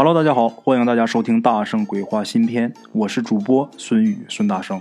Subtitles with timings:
[0.00, 4.80] Hello，大家好，欢迎大家收听《大圣鬼话》新篇，我是主播孙宇孙大圣，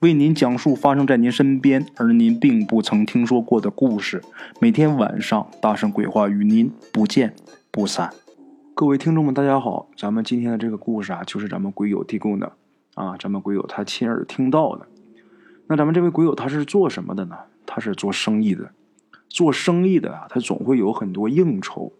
[0.00, 4.20] 为您讲述发生在您身边而您并不曾听说过的故事。
[4.60, 7.32] 每天晚上，《大圣鬼话》与您不见
[7.70, 8.12] 不散。
[8.74, 12.50] 各位听众们，大家好，咱们今天的这个故事啊，就是咱们鬼友提供的
[12.96, 14.88] 啊，咱们鬼友他亲耳听到的。
[15.68, 17.36] 那咱们这位鬼友他是做什么的呢？
[17.64, 18.72] 他是做生意的。
[19.28, 21.92] 做生意的啊，他总会有很多应酬。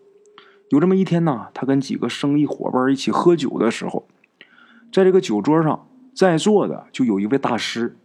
[0.70, 4.08] 有这么一天呢，他跟几个生意伙伴一起喝酒的时候，
[4.92, 7.96] 在这个酒桌上，在座的就有一位大师，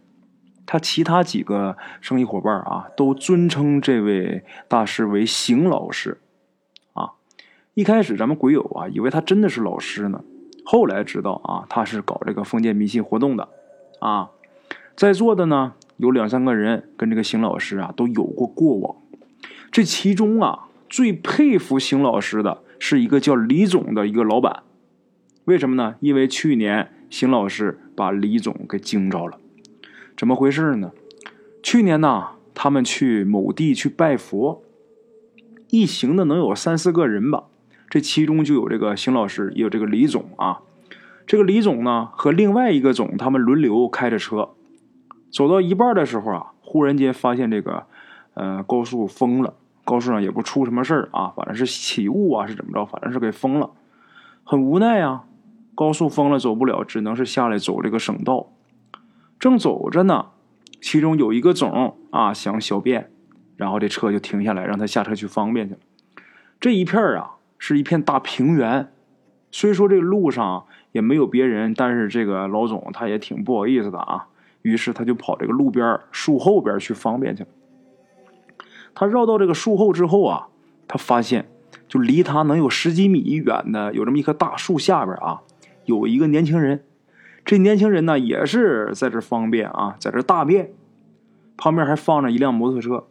[0.64, 6.20] 他其他几个生意伙伴啊，都尊称这位大师为邢老师。
[6.92, 7.14] 啊，
[7.74, 10.22] 一开始咱们鬼友啊，以为他真的是老师呢，
[10.64, 13.48] 后来知道啊，他是搞这个封建迷信活动的。
[13.98, 14.30] 啊，
[14.94, 18.94] 在座的呢，有两三个人跟这个邢老师啊，都有过过往。
[19.72, 20.68] 这其中啊。
[20.92, 24.62] 最佩服邢老师的是一个叫李总的一个老板，
[25.46, 25.94] 为什么呢？
[26.00, 29.38] 因为去年邢老师把李总给惊着了，
[30.18, 30.92] 怎么回事呢？
[31.62, 34.62] 去年呢，他们去某地去拜佛，
[35.70, 37.44] 一行的能有三四个人吧，
[37.88, 40.60] 这其中就有这个邢老师，也有这个李总啊。
[41.26, 44.50] 这个李总呢和另外一个总，他们轮流开着车，
[45.30, 47.86] 走到一半的时候啊，忽然间发现这个
[48.34, 49.54] 呃高速封了。
[49.84, 52.86] 高速上也不出什么事儿啊，反正是起雾啊，是怎么着？
[52.86, 53.70] 反正是给封了，
[54.44, 55.24] 很无奈啊。
[55.74, 58.52] 高速封了，走不了，只能是下来走这个省道。
[59.40, 60.26] 正走着呢，
[60.80, 63.10] 其中有一个总啊想小便，
[63.56, 65.80] 然后这车就停下来，让他下车去方便去了。
[66.60, 68.92] 这一片啊是一片大平原，
[69.50, 74.26] 虽说这个路上也没有别人，但是这个老总他也挺不好意思的啊，
[74.60, 77.48] 于是他就跑这个路边树后边去方便去了。
[78.94, 80.48] 他绕到这个树后之后啊，
[80.86, 81.48] 他发现
[81.88, 85.42] 就离他能有十几米远的，有这么一棵大树下边啊，
[85.84, 86.84] 有一个年轻人。
[87.44, 90.70] 这年轻人呢也是在这方便啊，在这大便，
[91.56, 93.06] 旁边还放着一辆摩托车。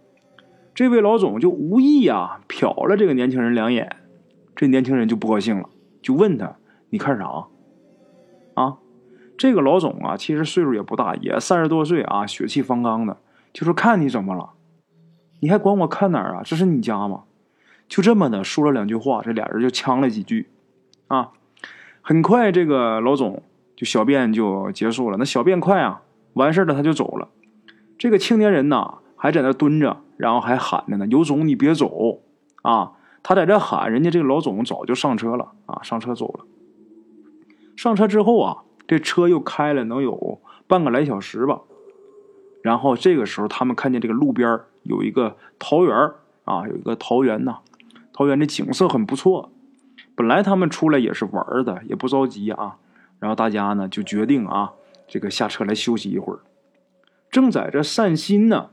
[0.73, 3.97] 这位老总就无意啊瞟了这个年轻人两眼，
[4.55, 5.67] 这年轻人就不高兴了，
[6.01, 6.55] 就问他
[6.91, 7.47] ：“你看啥？”
[8.55, 8.77] 啊，
[9.37, 13.17] 这个老总啊其实岁数也不大，也三十多岁啊，血气方刚的，
[13.51, 14.51] 就说：“看你怎么了？”
[15.41, 16.41] 你还管我看哪儿啊？
[16.45, 17.23] 这是你家吗？
[17.89, 20.47] 就这么的说了两句话，这俩人就呛了几句，
[21.07, 21.31] 啊，
[22.01, 23.43] 很快这个老总
[23.75, 25.17] 就小便就结束了。
[25.17, 26.03] 那小便快啊，
[26.33, 27.27] 完事了他就走了。
[27.97, 32.21] 这个青年人呐还在那蹲着，然后还喊着呢：“有种你别走
[32.61, 36.45] 啊！”他在这喊，人家这个老总早就上车了啊，上车走了。
[37.75, 41.61] 上车之后啊，这车又开了能有半个来小时吧。
[42.61, 46.11] 然后这个时候，他们看见这个路边有一个桃园
[46.43, 47.59] 啊，有一个桃园呐，
[48.13, 49.51] 桃园的景色很不错。
[50.15, 52.77] 本来他们出来也是玩的，也不着急啊。
[53.19, 54.73] 然后大家呢就决定啊，
[55.07, 56.39] 这个下车来休息一会儿。
[57.29, 58.71] 正在这散心呢，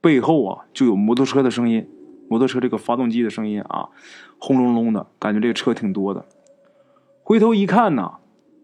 [0.00, 1.88] 背后啊就有摩托车的声音，
[2.28, 3.90] 摩托车这个发动机的声音啊，
[4.38, 6.24] 轰隆隆的感觉这个车挺多的。
[7.22, 8.14] 回头一看呢，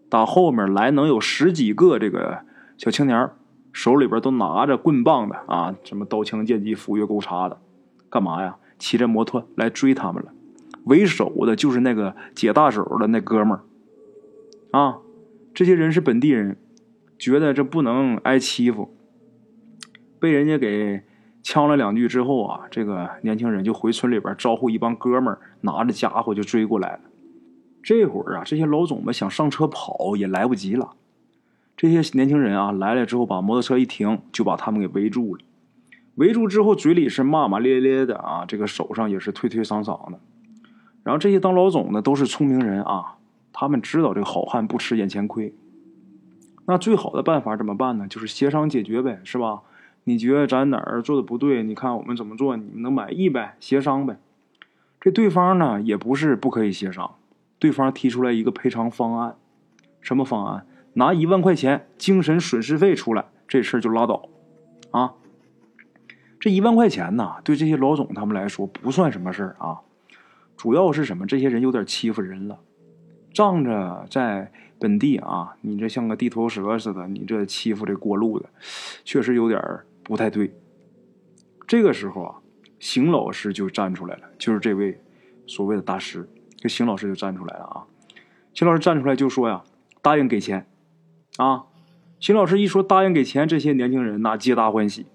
[0.09, 2.41] 打后面来能有十几个这个
[2.77, 3.29] 小青年
[3.77, 7.59] 手里边都拿着棍棒的啊，什么刀枪剑戟斧钺钩叉的，
[8.09, 8.57] 干嘛呀？
[8.79, 10.31] 骑着摩托来追他们了。
[10.85, 13.61] 为首的就是那个解大手的那哥们儿
[14.71, 14.97] 啊。
[15.53, 16.57] 这些人是本地人，
[17.19, 18.95] 觉得这不能挨欺负，
[20.19, 21.03] 被人家给
[21.43, 27.01] 呛了两句之后啊，这个年轻人就回村里边招呼一帮哥们儿，拿着家伙就追过来了。
[27.83, 30.95] 这会儿啊，这些老总们想上车跑也来不及了。
[31.77, 35.43] 这些年轻人啊来了之后，把摩托车一停，就把他们给围住了。
[36.15, 40.19] 围住之后，嘴里是骂骂咧咧的啊，这个手上也是推推搡搡的。
[41.03, 43.17] 然后这些当老总的都是聪明人啊，
[43.53, 45.53] 他们知道这个好汉不吃眼前亏。
[46.65, 48.07] 那最好的办法怎么办呢？
[48.07, 49.61] 就是协商解决呗，是吧？
[50.05, 51.61] 你觉得咱哪儿做的不对？
[51.61, 53.55] 你看我们怎么做，你们能满意呗？
[53.59, 54.17] 协商呗。
[54.99, 57.15] 这对方呢也不是不可以协商，
[57.59, 59.35] 对方提出来一个赔偿方案，
[60.01, 60.65] 什么方案？
[60.97, 64.29] 拿一万块钱精神损失费出来，这事儿就拉倒，
[64.89, 65.13] 啊，
[66.39, 69.81] 这一万块钱呢，对这些老总他们来说不算什么事儿啊。
[70.57, 71.27] 主要是什么？
[71.27, 72.59] 这些人有点欺负人了，
[73.31, 78.49] 仗着在本地啊，你这像个地头蛇似的，你这欺负这过路的，
[79.05, 79.61] 确实有点
[80.01, 80.51] 不太对。
[81.67, 82.35] 这个时候啊，
[82.79, 84.99] 邢老师就站出来了，就是这位
[85.45, 86.27] 所谓的大师，
[86.57, 87.85] 这邢老师就站出来了啊。
[88.55, 89.63] 邢老师站出来就说呀，
[90.01, 90.65] 答应给钱。
[91.37, 91.65] 啊，
[92.19, 95.05] 邢老师一说答应给钱，这些年轻人那皆大欢喜，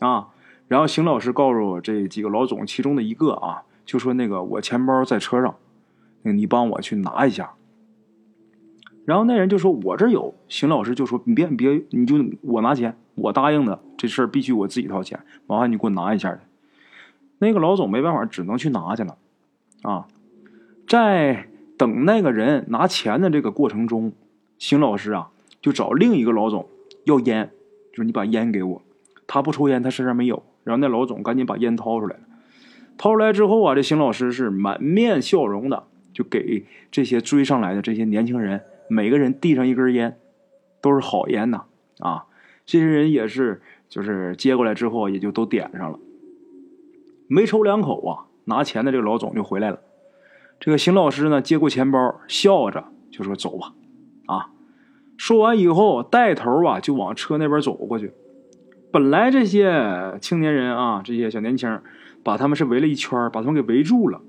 [0.00, 0.28] 啊，
[0.66, 5.54] 然后邢老师告诉我这几个老总其中的一个啊，就说那个我钱包在车上，
[6.22, 7.52] 你帮我去拿一下，
[9.04, 16.40] 然后那人就说：“我这有。”邢老师就说：“你别别，你就我拿钱，我答应的，这事儿必须我自己掏钱，麻烦你给我拿一下去。”
[17.40, 19.16] 那个老总没办法，只能去拿去了。
[19.82, 20.08] 啊，
[20.86, 21.48] 在
[21.78, 24.12] 等那个人拿钱的这个过程中，
[24.58, 25.30] 邢老师啊
[25.68, 26.66] 就找另一个老总
[27.04, 27.50] 要烟，
[27.92, 28.82] 就是你把烟给我。
[29.26, 30.42] 他不抽烟，他身上没有。
[30.64, 32.22] 然后那老总赶紧把烟掏出来了。
[32.96, 35.84] 掏出来之后啊，这邢老师是满面笑容的，
[36.14, 40.16] 就给这些追上来的这些年轻人每个人递上一根烟，
[40.80, 41.64] 都是好烟呐
[41.98, 42.24] 啊！
[42.64, 43.60] 这些人也是，
[43.90, 45.98] 就是接过来之后也就都点上了。
[47.26, 49.80] 没抽两口啊，拿钱的这个老总就回来了。
[50.58, 53.74] 这个邢老师呢，接过钱包，笑着就说：“走吧。”
[54.26, 54.50] 啊，
[55.18, 58.12] 说完以后，带头啊就往车那边走过去。
[58.90, 61.78] 本来这些青年人啊，这些小年轻。
[62.24, 64.20] 把他们是围了一圈，把他们给围住了。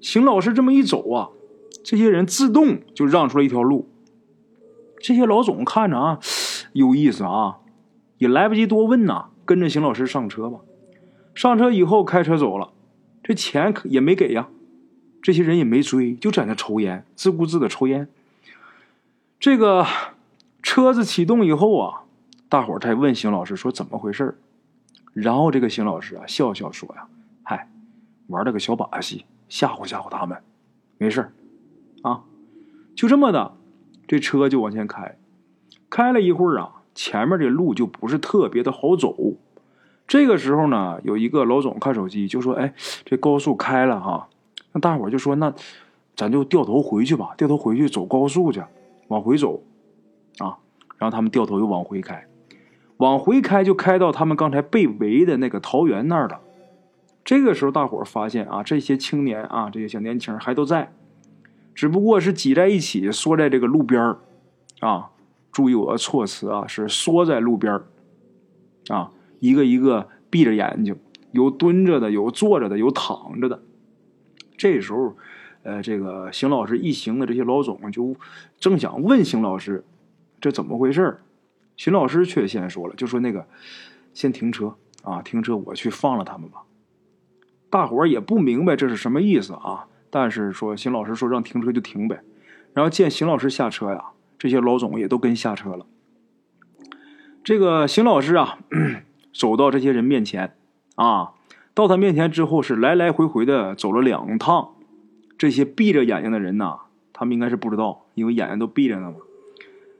[0.00, 1.28] 邢老师这么一走啊，
[1.84, 3.88] 这些人自动就让出了一条路。
[5.00, 6.18] 这些老总看着啊，
[6.72, 7.58] 有意思啊，
[8.16, 10.60] 也来不及多问呐，跟着邢老师上车吧。
[11.34, 12.70] 上车以后开车走了，
[13.22, 14.48] 这钱可也没给呀。
[15.20, 18.08] 这些人也没追，就在那抽烟，自顾自的抽烟。
[19.38, 19.84] 这个
[20.66, 22.02] 车子启动以后啊，
[22.48, 24.36] 大伙儿才问邢老师说怎么回事
[25.12, 27.06] 然后这个邢老师啊，笑笑说呀。
[27.44, 27.70] 嗨，
[28.26, 30.36] 玩了个小把戏，吓唬吓唬他们，
[30.98, 31.30] 没事
[32.02, 32.24] 啊，
[32.96, 33.54] 就这么的，
[34.08, 35.16] 这车就往前开，
[35.88, 39.14] 开了一会儿啊，前面这路就不是特别的好走。
[40.08, 42.74] 这个时候呢，有一个老总看手机就说：“哎，
[43.04, 44.28] 这高速开了哈。”
[44.74, 45.54] 那大伙就说：“那
[46.16, 48.60] 咱就掉头回去吧，掉头回去走高速去，
[49.06, 49.62] 往回走。”
[50.98, 52.26] 然后他们掉头又往回开，
[52.98, 56.40] 往回开就开到他们刚才被围的那个桃园那儿了。
[57.24, 60.92] 这个时候，大伙儿发现啊，这些青年啊，这些小年轻还都在，
[61.74, 64.18] 只不过是挤在一起，缩在这个路边儿
[64.80, 65.10] 啊。
[65.52, 67.86] 注意我的措辞啊，是缩在路边儿
[68.88, 69.10] 啊，
[69.40, 70.94] 一个一个闭着眼睛，
[71.32, 73.62] 有蹲着的，有坐着的，有躺着的。
[74.58, 75.16] 这时候，
[75.62, 78.14] 呃，这个邢老师一行的这些老总就
[78.58, 79.82] 正想问邢老师
[80.40, 81.22] 这怎么回事儿，
[81.76, 83.46] 邢老师却先说了，就说那个
[84.14, 86.62] 先停车啊，停车，我去放了他们吧。
[87.68, 92.22] 大伙儿也不明白这是什么意思啊，但是说邢老师说让停车就停呗。
[92.72, 95.86] 然后见邢老师下车呀，这些老总也都跟下车了。
[97.42, 98.58] 这个邢老师啊，
[99.32, 100.54] 走到这些人面前
[100.94, 101.32] 啊，
[101.74, 104.74] 到他面前之后是来来回回的走了两趟。
[105.38, 106.80] 这些闭着眼睛的人呐，
[107.12, 109.16] 他们应该是不知道，因为眼睛都闭着呢嘛。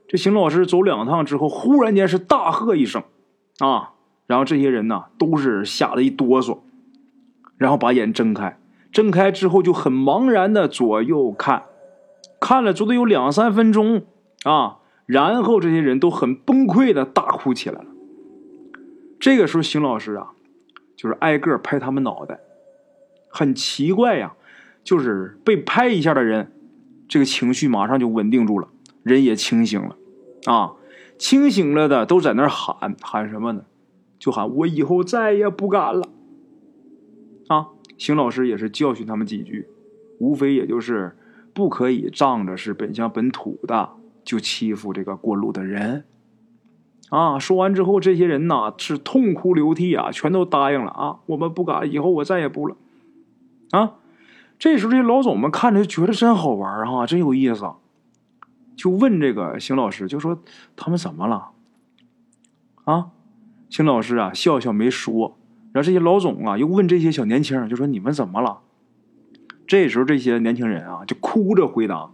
[0.07, 3.03] 这邢老师走两趟之后，忽然间是大喝一声
[3.59, 3.93] 啊，
[4.25, 6.59] 然后这些人呢都是吓得一哆嗦。
[7.57, 8.59] 然后把眼睁开，
[8.91, 11.63] 睁开之后就很茫然的左右看，
[12.39, 14.03] 看了足足有两三分钟
[14.43, 14.77] 啊，
[15.07, 17.87] 然后这些人都很崩溃的大哭起来了。
[19.19, 20.33] 这个时候，邢老师啊，
[20.95, 22.39] 就是挨个拍他们脑袋，
[23.27, 24.33] 很奇怪呀，
[24.83, 26.51] 就是被拍一下的人，
[27.07, 28.67] 这个情绪马上就稳定住了，
[29.07, 29.95] 人也清醒了，
[30.45, 30.73] 啊，
[31.17, 33.63] 清醒了的都在那喊喊什么呢？
[34.19, 36.09] 就喊我以后再也不敢了。
[37.47, 39.69] 啊，邢老师也是教训他们几句，
[40.19, 41.15] 无非也就是
[41.53, 43.91] 不可以仗着是本乡本土的
[44.23, 46.03] 就欺负这个过路的人。
[47.09, 52.75] 啊，说完之后，这些人呐是痛哭流涕啊，全都答应了啊，我们不敢，以后我再也不了。
[53.71, 53.93] 啊，
[54.59, 57.65] 这时候这老总们看着觉得真好玩啊，真有意思，
[58.77, 60.41] 就问这个邢老师，就说
[60.77, 61.49] 他们怎么了？
[62.85, 63.09] 啊，
[63.69, 65.35] 邢老师啊笑笑没说。
[65.73, 68.61] 然后这些老总啊，又问这些小年轻，就说：“你们怎么了？”
[69.67, 72.11] 这时候这些年轻人啊，就哭着回答：“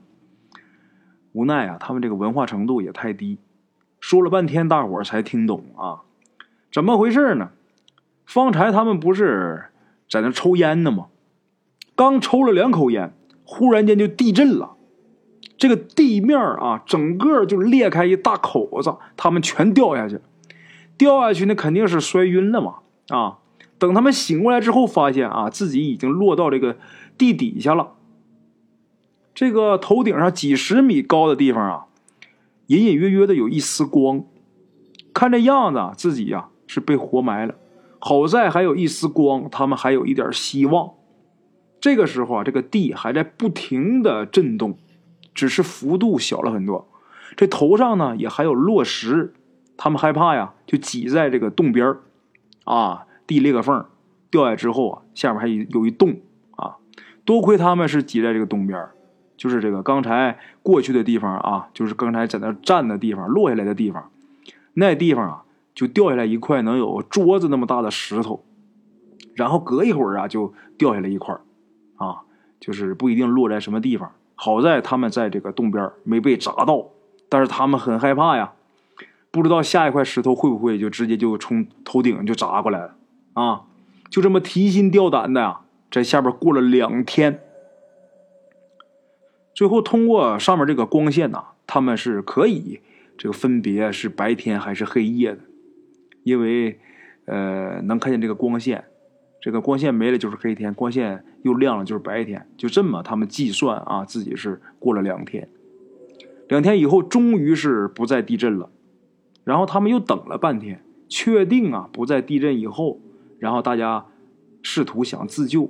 [1.33, 3.37] 无奈啊，他们这个文化程度也太低。”
[4.01, 6.01] 说了半天，大伙儿才听懂啊，
[6.71, 7.51] 怎么回事呢？
[8.25, 9.65] 方才他们不是
[10.09, 11.07] 在那抽烟呢吗？
[11.95, 13.13] 刚抽了两口烟，
[13.45, 14.75] 忽然间就地震了，
[15.57, 20.19] 这个地面啊，整个就裂开一大口子，他们全掉下去，
[20.97, 22.75] 掉下去那肯定是摔晕了嘛，
[23.09, 23.39] 啊！
[23.77, 26.77] 等他们醒过来之后，发现啊，自己已经落到这个
[27.17, 27.93] 地底下了。
[29.33, 31.85] 这个头顶上几十米高的地方啊，
[32.67, 34.23] 隐隐约约的有一丝光。
[35.13, 37.55] 看这样子啊，自己呀是被活埋了。
[37.99, 40.91] 好在还有一丝光，他们还有一点希望。
[41.81, 44.77] 这个时候啊，这个地还在不停的震动，
[45.33, 46.87] 只是幅度小了很多。
[47.35, 49.33] 这头上呢也还有落石，
[49.77, 51.95] 他们害怕呀，就挤在这个洞边
[52.65, 53.05] 啊。
[53.25, 53.85] 地裂个缝，
[54.29, 56.19] 掉下来之后啊，下面还有有一洞
[56.57, 56.75] 啊。
[57.23, 58.89] 多亏他们是挤在这个洞边，
[59.37, 64.11] 就是这个刚才过去的地方啊，就是刚才在那站的地方，落下来的地方，
[64.73, 68.43] 那地方啊，就掉下来一块能有桌子那么大的石头，
[69.35, 71.33] 然后隔一会儿啊，就掉下来一块
[71.95, 72.23] 啊，
[72.59, 74.11] 就是不一定落在什么地方。
[74.43, 76.89] 好在他们在这个洞边没被砸到，
[77.29, 78.51] 但是他们很害怕呀，
[79.31, 82.95] 不知道下一块石头会不会就直接就从头顶就砸过来了
[83.35, 83.61] 啊！
[84.09, 87.39] 就这么提心吊胆的呀，在下边过了两天。
[89.53, 92.81] 最后通过上面这个光线呐，他们是可以
[93.17, 95.39] 这个分别是白天还是黑夜的，
[96.23, 96.81] 因为
[97.27, 98.83] 呃能看见这个光线，
[99.43, 105.49] 这个光线没了就是黑天，光线又亮了就是白天，就这么他们计算啊自己是过了两天，
[106.47, 108.69] 两天以后终于是不再地震了，
[109.43, 113.01] 然后他们又等了半天，确定啊不再地震以后，
[113.37, 114.05] 然后大家
[114.61, 115.69] 试图想自救。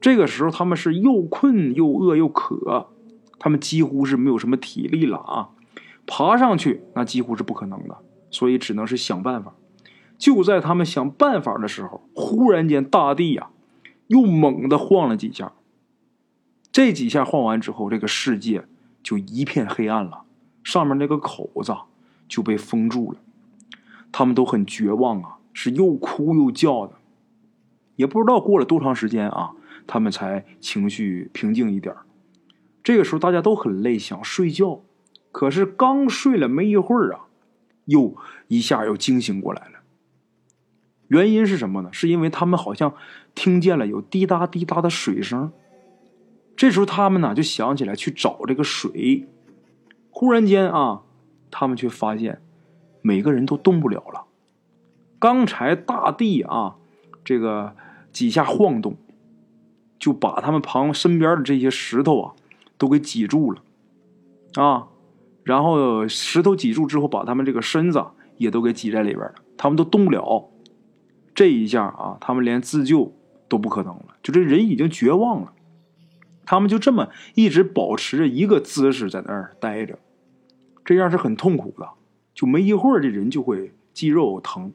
[0.00, 2.90] 这个时候，他们是又困又饿又渴，
[3.40, 5.48] 他们几乎是没有什么体力了啊！
[6.06, 7.96] 爬上去那几乎是不可能的，
[8.30, 9.56] 所以只能是想办法。
[10.18, 13.50] 就在他们想办法的时候，忽然间大地呀，
[14.08, 15.52] 又猛地晃了几下。
[16.72, 18.66] 这几下晃完之后，这个世界
[19.02, 20.24] 就一片黑暗了，
[20.62, 21.74] 上面那个口子
[22.28, 23.18] 就被封住了。
[24.10, 26.94] 他们都很绝望啊，是又哭又叫的，
[27.96, 29.52] 也不知道过了多长时间啊。
[29.86, 31.94] 他们才情绪平静一点
[32.82, 34.82] 这个时候大家都很累，想睡觉，
[35.32, 37.26] 可是刚睡了没一会儿啊，
[37.86, 38.14] 又
[38.48, 39.77] 一下又惊醒过来了。
[41.08, 41.90] 原因是什么呢？
[41.92, 42.94] 是因为他们好像
[43.34, 45.52] 听见了有滴答滴答的水声。
[46.56, 49.28] 这时候他们呢就想起来去找这个水，
[50.10, 51.02] 忽然间啊，
[51.50, 52.40] 他们却发现
[53.02, 54.24] 每个人都动不了了。
[55.18, 56.76] 刚才大地啊，
[57.24, 57.74] 这个
[58.12, 58.96] 几下晃动。
[59.98, 62.32] 就把他们旁身边的这些石头啊，
[62.76, 63.60] 都给挤住了，
[64.54, 64.86] 啊，
[65.42, 68.04] 然后石头挤住之后，把他们这个身子
[68.36, 70.48] 也都给挤在里边了，他们都动不了。
[71.38, 73.14] 这一下啊，他们连自救
[73.48, 75.52] 都不可能了，就这人已经绝望了。
[76.44, 80.00] 他们就这么一直保持着一个姿势在那儿待着，
[80.84, 81.90] 这样是很痛苦的。
[82.34, 84.72] 就没一会儿，这人就会肌肉疼，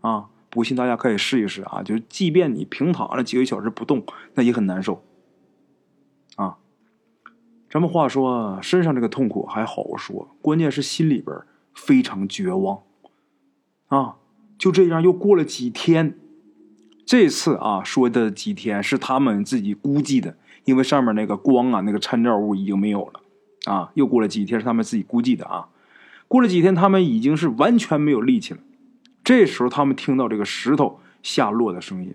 [0.00, 0.30] 啊。
[0.48, 1.82] 不信，大家可以试一试啊！
[1.82, 5.04] 就，即便你平躺了几个小时不动，那也很难受
[6.36, 6.56] 啊。
[7.68, 11.36] 咱们话说，身上这个痛苦还好说，关键是心里边
[11.74, 12.80] 非常绝望
[13.88, 14.16] 啊！
[14.58, 16.18] 就这样又过了几天，
[17.06, 23.20] 这次啊说的几天是他们自己估计的，因为上面那个光啊，那个参照物已经没有了
[23.72, 23.90] 啊。
[23.94, 25.68] 又过了几天是他们自己估计的啊。
[26.26, 28.60] 过了几天，他们已经是完全没有力气了。
[29.24, 32.14] 这时候，他们听到这个石头下落的声音。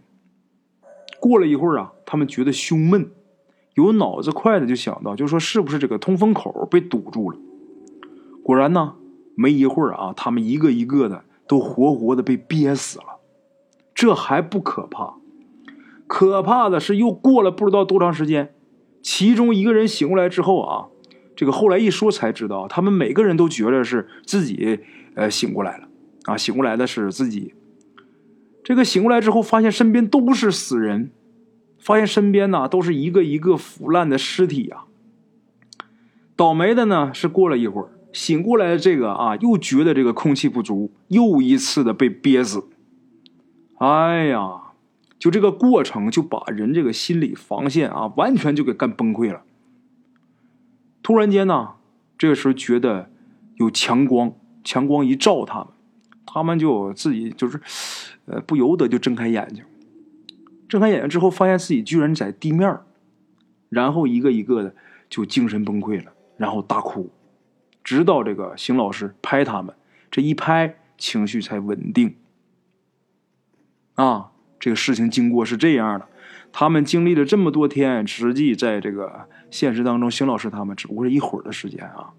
[1.19, 3.09] 过了一会儿啊，他们觉得胸闷，
[3.75, 7.37] 有脑子快的就想到，就说是不是这个通风口被堵住了？
[8.43, 8.95] 果然呢，
[9.35, 13.19] 没一会儿啊，他们一个一个的都活活的被憋死了。
[13.93, 15.15] 这还不可怕，
[16.07, 18.53] 可怕的是又过了不知道多长时间，
[19.01, 20.87] 其中一个人醒过来之后啊，
[21.35, 24.79] 这个后来一说才知道，他们每个人都觉得是自己
[25.15, 25.87] 呃醒过来了。
[26.25, 27.53] 啊，醒过来的是自己。
[28.63, 31.11] 这个醒过来之后，发现身边都是死人，
[31.77, 34.85] 发现身边呢都是一个一个腐烂的尸体呀。
[36.35, 42.69] 倒霉的呢是过了一会儿醒过来的这个啊，又觉得这个空气不足，又一次的被憋死。
[43.79, 44.71] 哎呀，
[45.19, 49.41] 就这个过程就把人这个心理防线啊，完全就给干崩溃了。
[51.01, 51.71] 突然间呢，
[52.17, 53.09] 这个时候觉得
[53.55, 55.67] 有强光，强光一照他们。
[56.25, 57.59] 他们就自己就是，
[58.25, 59.63] 呃，不由得就睁开眼睛，
[60.67, 62.79] 睁开眼睛之后，发现自己居然在地面
[63.69, 64.73] 然后一个一个的
[65.09, 67.09] 就精神崩溃了，然后大哭，
[67.83, 69.75] 直到这个邢老师拍他们，
[70.09, 72.15] 这一拍情绪才稳定。
[73.95, 76.07] 啊，这个事情经过是这样的，
[76.51, 82.13] 他们经历了这么多天，实际在这个现实当中，邢老师他们只不过是一会儿的时间啊。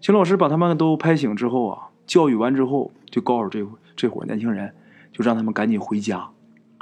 [0.00, 1.84] 邢老师把他们都拍醒之后啊。
[2.06, 3.62] 教育完之后，就告诉这
[3.94, 4.74] 这伙年轻人，
[5.12, 6.30] 就让他们赶紧回家。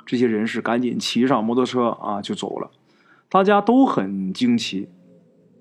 [0.04, 2.71] 这些人是赶紧骑上摩托车啊，就走了。
[3.28, 4.88] 大家都很惊奇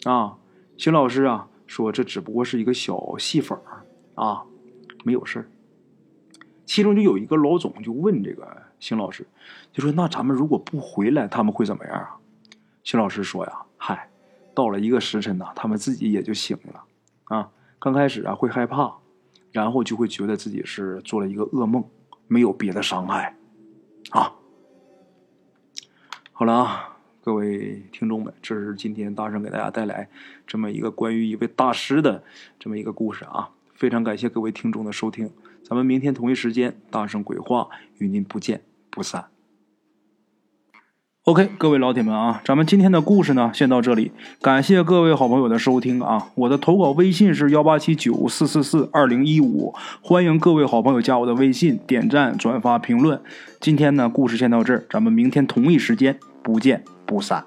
[0.03, 0.35] 啊。
[0.77, 3.59] 邢老师啊说，这只不过是一个小戏法
[4.15, 4.43] 啊，
[5.03, 5.49] 没有事
[6.65, 9.25] 其中就有一个老总就问这个邢老师，
[9.71, 12.17] 就说：“那咱们如果不回来，他们会怎么样啊？”
[12.83, 14.09] 邢老师说：“呀，嗨，
[14.53, 16.83] 到了一个时辰呐，他们自己也就醒了
[17.25, 17.51] 啊。
[17.79, 18.95] 刚开始啊会害怕。”
[19.51, 21.81] 然后就会觉得自己是做了一个噩梦，
[22.27, 23.37] 没有别的伤害，
[24.09, 24.33] 啊。
[26.33, 26.94] 好了啊，
[27.25, 30.07] 各位听众们，这是今天大圣给大家带来
[30.45, 32.21] 这么一个关于一位大师的
[32.59, 33.49] 这么一个故事啊！
[33.73, 35.31] 非常感谢各位听众的收听，
[35.67, 39.25] 咱们明天同一时间大圣鬼话与您不见不散。
[41.23, 44.11] OK，各位老铁们啊，咱们今天的故事呢，先到这里。
[44.39, 46.29] 感谢各位好朋友的收听啊！
[46.35, 53.19] 我的投稿微信是幺八七九四四四二零一五，欢迎各位好朋友加我的微信，点赞、转发、评论。
[53.59, 57.43] 今天呢，故事先到这儿，咱们明天同一时间不见不散。